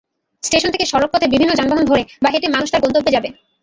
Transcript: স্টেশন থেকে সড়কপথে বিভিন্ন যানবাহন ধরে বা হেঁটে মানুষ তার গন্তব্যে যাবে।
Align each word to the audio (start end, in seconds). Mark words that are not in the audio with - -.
স্টেশন 0.43 0.69
থেকে 0.71 0.85
সড়কপথে 0.85 1.27
বিভিন্ন 1.27 1.51
যানবাহন 1.55 1.85
ধরে 1.85 2.03
বা 2.23 2.29
হেঁটে 2.29 2.47
মানুষ 2.47 2.67
তার 2.71 2.83
গন্তব্যে 2.83 3.15
যাবে। 3.15 3.29